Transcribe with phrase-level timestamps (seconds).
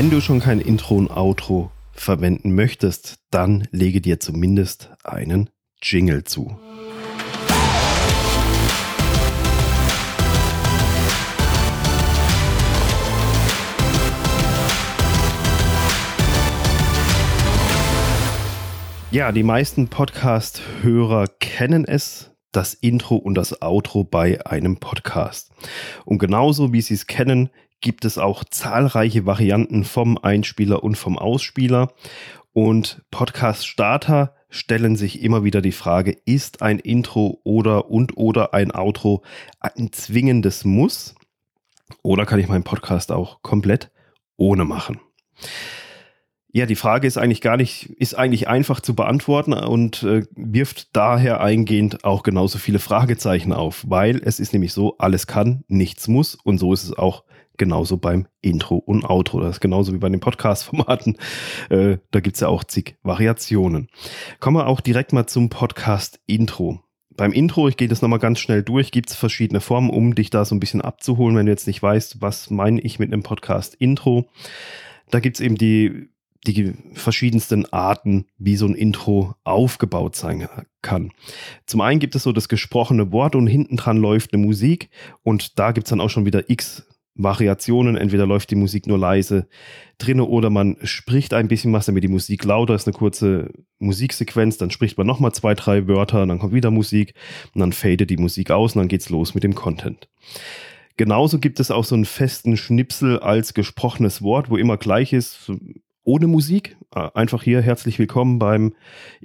[0.00, 5.50] Wenn du schon kein Intro und Outro verwenden möchtest, dann lege dir zumindest einen
[5.82, 6.58] Jingle zu.
[19.10, 25.50] Ja, die meisten Podcast-Hörer kennen es, das Intro und das Outro bei einem Podcast.
[26.06, 31.18] Und genauso wie sie es kennen, gibt es auch zahlreiche Varianten vom Einspieler und vom
[31.18, 31.92] Ausspieler.
[32.52, 38.72] Und Podcast-Starter stellen sich immer wieder die Frage, ist ein Intro oder und oder ein
[38.72, 39.22] Outro
[39.60, 41.14] ein zwingendes Muss?
[42.02, 43.90] Oder kann ich meinen Podcast auch komplett
[44.36, 45.00] ohne machen?
[46.52, 50.96] Ja, die Frage ist eigentlich gar nicht, ist eigentlich einfach zu beantworten und äh, wirft
[50.96, 56.08] daher eingehend auch genauso viele Fragezeichen auf, weil es ist nämlich so, alles kann, nichts
[56.08, 57.22] muss und so ist es auch
[57.60, 59.38] genauso beim Intro und Outro.
[59.40, 61.16] Das ist genauso wie bei den Podcast-Formaten.
[61.68, 63.88] Äh, da gibt es ja auch zig Variationen.
[64.40, 66.80] Kommen wir auch direkt mal zum Podcast-Intro.
[67.16, 70.30] Beim Intro, ich gehe das nochmal ganz schnell durch, gibt es verschiedene Formen, um dich
[70.30, 73.22] da so ein bisschen abzuholen, wenn du jetzt nicht weißt, was meine ich mit einem
[73.22, 74.26] Podcast-Intro.
[75.10, 76.08] Da gibt es eben die
[76.46, 80.48] die verschiedensten Arten, wie so ein Intro aufgebaut sein
[80.80, 81.12] kann.
[81.66, 84.88] Zum einen gibt es so das gesprochene Wort und hinten dran läuft eine Musik
[85.22, 86.86] und da gibt es dann auch schon wieder x
[87.22, 87.96] Variationen.
[87.96, 89.48] Entweder läuft die Musik nur leise
[89.98, 94.58] drinne oder man spricht ein bisschen was, damit die Musik lauter ist, eine kurze Musiksequenz,
[94.58, 97.14] dann spricht man nochmal zwei, drei Wörter, dann kommt wieder Musik
[97.54, 100.08] und dann fadet die Musik aus und dann geht's los mit dem Content.
[100.96, 105.50] Genauso gibt es auch so einen festen Schnipsel als gesprochenes Wort, wo immer gleich ist,
[106.04, 106.76] ohne Musik.
[106.90, 108.74] Einfach hier herzlich willkommen beim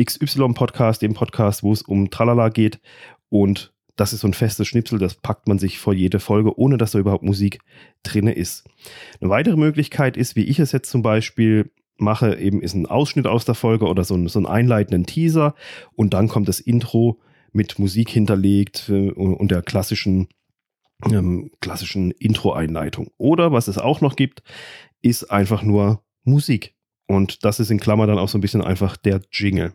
[0.00, 2.80] XY-Podcast, dem Podcast, wo es um Tralala geht.
[3.28, 6.78] Und das ist so ein festes Schnipsel, das packt man sich vor jede Folge, ohne
[6.78, 7.60] dass da überhaupt Musik
[8.02, 8.64] drin ist.
[9.20, 13.26] Eine weitere Möglichkeit ist, wie ich es jetzt zum Beispiel mache, eben ist ein Ausschnitt
[13.26, 15.54] aus der Folge oder so, ein, so einen einleitenden Teaser
[15.94, 17.20] und dann kommt das Intro
[17.52, 20.28] mit Musik hinterlegt äh, und der klassischen
[21.10, 23.10] ähm, klassischen Intro-Einleitung.
[23.18, 24.42] Oder was es auch noch gibt,
[25.02, 26.74] ist einfach nur Musik.
[27.06, 29.74] Und das ist in Klammer dann auch so ein bisschen einfach der Jingle.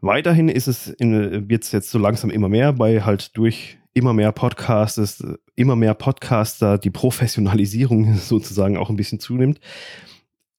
[0.00, 4.32] Weiterhin ist es wird es jetzt so langsam immer mehr, weil halt durch immer mehr
[4.32, 5.24] Podcasts,
[5.56, 9.60] immer mehr Podcaster die Professionalisierung sozusagen auch ein bisschen zunimmt,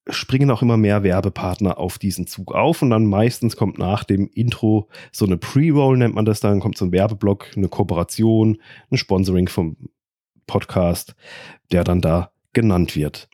[0.10, 4.30] springen auch immer mehr Werbepartner auf diesen Zug auf und dann meistens kommt nach dem
[4.34, 8.58] Intro so eine Pre-Roll, nennt man das dann, kommt so ein Werbeblock, eine Kooperation,
[8.92, 9.78] ein Sponsoring vom
[10.48, 11.16] Podcast,
[11.72, 13.30] der dann da genannt wird.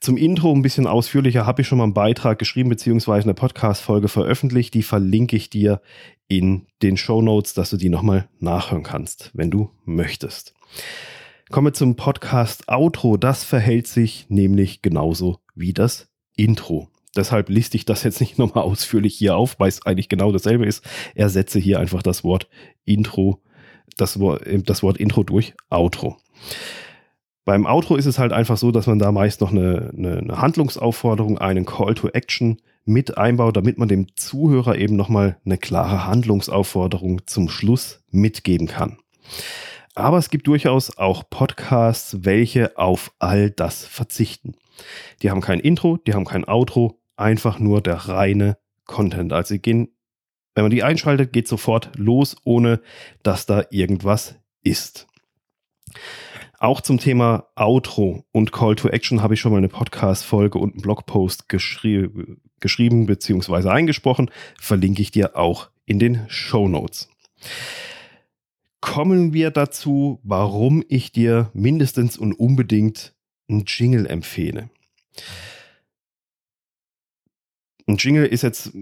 [0.00, 4.08] Zum Intro ein bisschen ausführlicher habe ich schon mal einen Beitrag geschrieben, beziehungsweise eine Podcast-Folge
[4.08, 4.74] veröffentlicht.
[4.74, 5.80] Die verlinke ich dir
[6.28, 10.54] in den Show Notes, dass du die nochmal nachhören kannst, wenn du möchtest.
[11.50, 13.16] Kommen wir zum Podcast-Outro.
[13.16, 16.88] Das verhält sich nämlich genauso wie das Intro.
[17.16, 20.66] Deshalb liste ich das jetzt nicht nochmal ausführlich hier auf, weil es eigentlich genau dasselbe
[20.66, 20.84] ist.
[21.14, 22.48] Ersetze hier einfach das Wort
[22.84, 23.42] Intro,
[23.96, 26.18] das Wort, das Wort Intro durch Outro.
[27.48, 30.38] Beim Outro ist es halt einfach so, dass man da meist noch eine, eine, eine
[30.38, 36.06] Handlungsaufforderung, einen Call to Action mit einbaut, damit man dem Zuhörer eben nochmal eine klare
[36.06, 38.98] Handlungsaufforderung zum Schluss mitgeben kann.
[39.94, 44.52] Aber es gibt durchaus auch Podcasts, welche auf all das verzichten.
[45.22, 49.32] Die haben kein Intro, die haben kein Outro, einfach nur der reine Content.
[49.32, 49.88] Also sie gehen,
[50.54, 52.82] wenn man die einschaltet, geht sofort los, ohne
[53.22, 55.06] dass da irgendwas ist.
[56.60, 60.72] Auch zum Thema Outro und Call to Action habe ich schon mal eine Podcast-Folge und
[60.72, 62.08] einen Blogpost geschrie
[62.58, 63.68] geschrieben bzw.
[63.68, 64.28] eingesprochen.
[64.60, 67.08] Verlinke ich dir auch in den Show Notes.
[68.80, 73.14] Kommen wir dazu, warum ich dir mindestens und unbedingt
[73.48, 74.68] einen Jingle empfehle.
[77.86, 78.72] Ein Jingle ist jetzt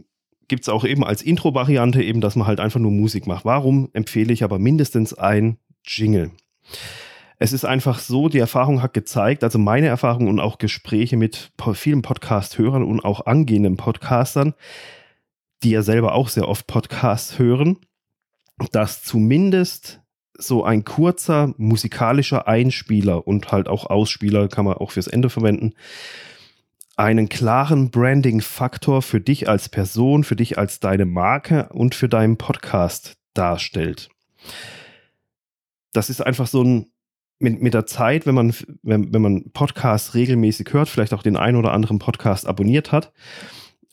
[0.49, 3.45] gibt es auch eben als Intro-Variante eben, dass man halt einfach nur Musik macht.
[3.45, 6.31] Warum empfehle ich aber mindestens ein Jingle?
[7.39, 11.53] Es ist einfach so, die Erfahrung hat gezeigt, also meine Erfahrung und auch Gespräche mit
[11.75, 14.55] vielen Podcast-Hörern und auch angehenden Podcastern,
[15.63, 17.79] die ja selber auch sehr oft Podcasts hören,
[18.73, 20.01] dass zumindest
[20.39, 25.75] so ein kurzer musikalischer Einspieler und halt auch Ausspieler kann man auch fürs Ende verwenden,
[26.97, 32.39] einen klaren Branding-Faktor für dich als Person, für dich als deine Marke und für deinen
[32.39, 34.09] Podcast darstellt.
[35.93, 36.87] Das ist einfach so ein
[37.39, 41.37] mit, mit der Zeit, wenn man, wenn, wenn man Podcasts regelmäßig hört, vielleicht auch den
[41.37, 43.13] einen oder anderen Podcast abonniert hat,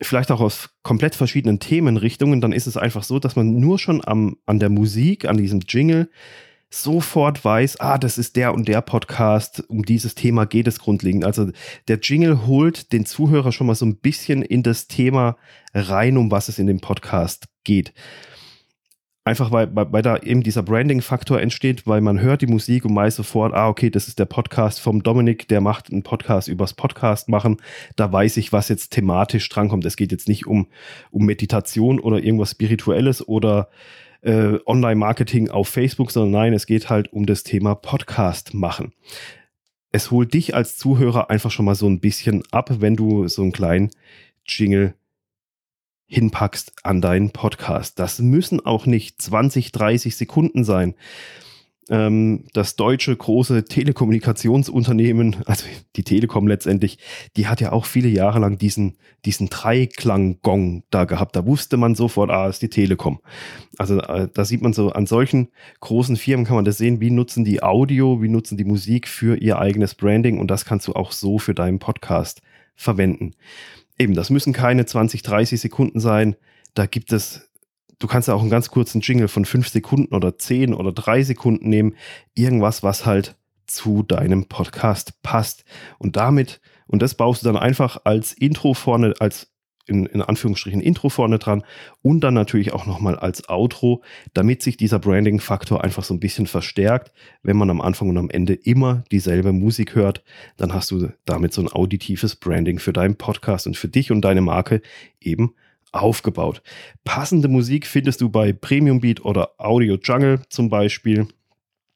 [0.01, 4.01] vielleicht auch aus komplett verschiedenen Themenrichtungen, dann ist es einfach so, dass man nur schon
[4.05, 6.09] am, an der Musik, an diesem Jingle,
[6.73, 11.23] sofort weiß, ah, das ist der und der Podcast, um dieses Thema geht es grundlegend.
[11.23, 11.51] Also
[11.87, 15.37] der Jingle holt den Zuhörer schon mal so ein bisschen in das Thema
[15.73, 17.93] rein, um was es in dem Podcast geht.
[19.25, 22.93] Einfach weil, weil, weil da eben dieser Branding-Faktor entsteht, weil man hört die Musik und
[22.93, 26.73] weiß sofort, ah, okay, das ist der Podcast vom Dominik, der macht einen Podcast übers
[26.73, 27.61] Podcast machen.
[27.95, 29.85] Da weiß ich, was jetzt thematisch drankommt.
[29.85, 30.67] Es geht jetzt nicht um,
[31.09, 33.69] um Meditation oder irgendwas Spirituelles oder
[34.23, 38.91] äh, Online-Marketing auf Facebook, sondern nein, es geht halt um das Thema Podcast machen.
[39.93, 43.41] Es holt dich als Zuhörer einfach schon mal so ein bisschen ab, wenn du so
[43.41, 43.91] einen kleinen
[44.45, 44.95] Jingle
[46.13, 47.99] hinpackst an deinen Podcast.
[47.99, 50.93] Das müssen auch nicht 20, 30 Sekunden sein.
[51.89, 55.65] Ähm, das deutsche große Telekommunikationsunternehmen, also
[55.97, 56.97] die Telekom letztendlich,
[57.35, 58.95] die hat ja auch viele Jahre lang diesen,
[59.25, 61.35] diesen Dreiklang-Gong da gehabt.
[61.35, 63.19] Da wusste man sofort, ah, ist die Telekom.
[63.77, 65.49] Also äh, da sieht man so, an solchen
[65.81, 69.35] großen Firmen kann man das sehen, wie nutzen die Audio, wie nutzen die Musik für
[69.35, 72.41] ihr eigenes Branding und das kannst du auch so für deinen Podcast
[72.75, 73.33] verwenden
[73.97, 76.35] eben, das müssen keine 20, 30 Sekunden sein.
[76.73, 77.49] Da gibt es,
[77.99, 81.23] du kannst ja auch einen ganz kurzen Jingle von 5 Sekunden oder 10 oder 3
[81.23, 81.95] Sekunden nehmen.
[82.33, 83.35] Irgendwas, was halt
[83.65, 85.63] zu deinem Podcast passt.
[85.97, 89.52] Und damit, und das baust du dann einfach als Intro vorne, als
[89.85, 91.63] in, in Anführungsstrichen Intro vorne dran
[92.01, 94.03] und dann natürlich auch nochmal als Outro,
[94.33, 97.11] damit sich dieser Branding-Faktor einfach so ein bisschen verstärkt.
[97.41, 100.23] Wenn man am Anfang und am Ende immer dieselbe Musik hört,
[100.57, 104.21] dann hast du damit so ein auditives Branding für deinen Podcast und für dich und
[104.21, 104.81] deine Marke
[105.19, 105.53] eben
[105.91, 106.63] aufgebaut.
[107.03, 111.27] Passende Musik findest du bei Premium Beat oder Audio Jungle zum Beispiel.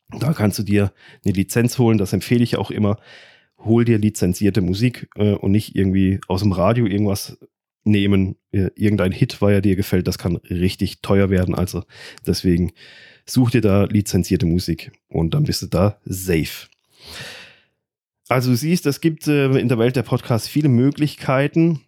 [0.10, 0.92] Da kannst du dir
[1.26, 2.98] eine Lizenz holen, das empfehle ich auch immer
[3.60, 7.38] hol dir lizenzierte Musik äh, und nicht irgendwie aus dem Radio irgendwas
[7.88, 8.36] nehmen.
[8.52, 11.56] Irgendein Hit, weil er dir gefällt, das kann richtig teuer werden.
[11.56, 11.84] Also
[12.26, 12.72] deswegen
[13.26, 16.68] such dir da lizenzierte Musik und dann bist du da safe.
[18.30, 21.82] Also du siehst, es gibt äh, in der Welt der Podcasts viele Möglichkeiten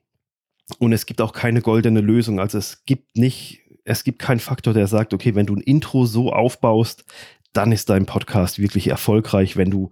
[0.78, 2.40] und es gibt auch keine goldene Lösung.
[2.40, 6.06] Also es gibt nicht, es gibt keinen Faktor, der sagt, okay, wenn du ein Intro
[6.06, 7.06] so aufbaust,
[7.54, 9.57] dann ist dein Podcast wirklich erfolgreich.
[9.57, 9.92] Wenn du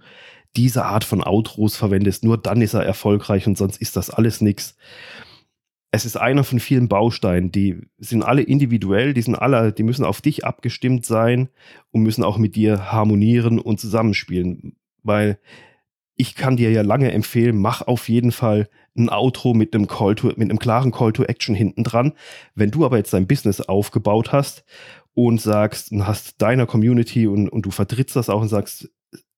[0.56, 4.42] diese Art von Outros verwendest, nur dann ist er erfolgreich und sonst ist das alles
[4.42, 4.78] nichts
[5.92, 10.04] es ist einer von vielen Bausteinen, die sind alle individuell, die sind alle, die müssen
[10.04, 11.50] auf dich abgestimmt sein
[11.92, 14.76] und müssen auch mit dir harmonieren und zusammenspielen.
[15.04, 15.40] Weil
[16.18, 18.68] ich kann dir ja lange empfehlen, mach auf jeden Fall
[18.98, 22.14] ein Outro mit einem Call to, mit einem klaren Call to Action hinten dran.
[22.56, 24.66] Wenn du aber jetzt dein Business aufgebaut hast
[25.14, 28.90] und sagst, und hast deiner Community und, und du vertrittst das auch und sagst,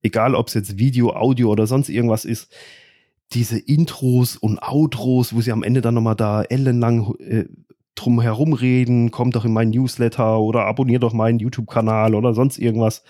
[0.02, 2.52] egal ob es jetzt Video, Audio oder sonst irgendwas ist,
[3.34, 7.46] diese Intros und Outros, wo sie am Ende dann nochmal da ellenlang äh,
[7.96, 12.58] drum herum reden, kommt doch in meinen Newsletter oder abonniert doch meinen YouTube-Kanal oder sonst
[12.58, 13.04] irgendwas.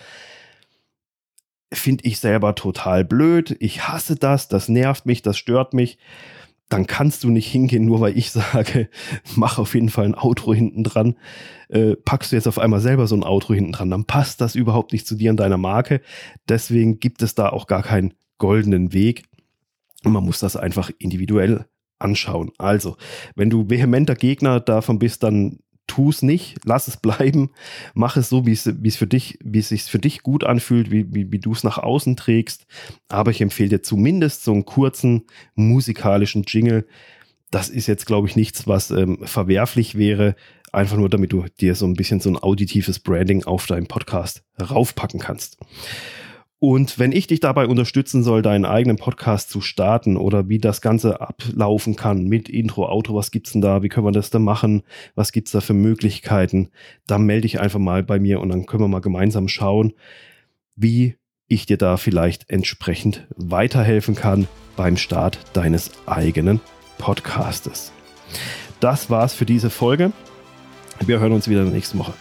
[1.72, 3.56] Finde ich selber total blöd.
[3.60, 5.98] Ich hasse das, das nervt mich, das stört mich.
[6.68, 8.90] Dann kannst du nicht hingehen, nur weil ich sage,
[9.36, 11.16] mach auf jeden Fall ein Outro hinten dran.
[11.68, 14.56] Äh, packst du jetzt auf einmal selber so ein Outro hinten dran, dann passt das
[14.56, 16.00] überhaupt nicht zu dir und deiner Marke.
[16.48, 19.29] Deswegen gibt es da auch gar keinen goldenen Weg
[20.04, 21.66] und man muss das einfach individuell
[21.98, 22.50] anschauen.
[22.58, 22.96] Also,
[23.34, 25.58] wenn du vehementer Gegner davon bist, dann
[25.90, 27.50] tu es nicht, lass es bleiben,
[27.94, 31.32] mach es so, wie es, für dich, wie sich für dich gut anfühlt, wie, wie,
[31.32, 32.66] wie du es nach außen trägst.
[33.08, 35.26] Aber ich empfehle dir zumindest so einen kurzen
[35.56, 36.86] musikalischen Jingle.
[37.50, 40.36] Das ist jetzt, glaube ich, nichts, was ähm, verwerflich wäre.
[40.72, 44.44] Einfach nur, damit du dir so ein bisschen so ein auditives Branding auf deinen Podcast
[44.60, 45.58] raufpacken kannst.
[46.62, 50.82] Und wenn ich dich dabei unterstützen soll, deinen eigenen Podcast zu starten oder wie das
[50.82, 53.82] Ganze ablaufen kann mit Intro, Auto, was gibt's denn da?
[53.82, 54.82] Wie können wir das da machen?
[55.14, 56.68] Was gibt's da für Möglichkeiten?
[57.06, 59.94] Dann melde dich einfach mal bei mir und dann können wir mal gemeinsam schauen,
[60.76, 61.16] wie
[61.48, 66.60] ich dir da vielleicht entsprechend weiterhelfen kann beim Start deines eigenen
[66.98, 67.90] Podcastes.
[68.80, 70.12] Das war's für diese Folge.
[71.06, 72.12] Wir hören uns wieder nächste Woche.